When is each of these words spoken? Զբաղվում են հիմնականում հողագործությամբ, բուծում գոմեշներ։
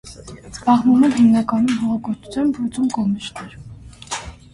Զբաղվում 0.51 1.03
են 1.07 1.11
հիմնականում 1.17 1.75
հողագործությամբ, 1.81 2.57
բուծում 2.61 2.89
գոմեշներ։ 2.95 3.55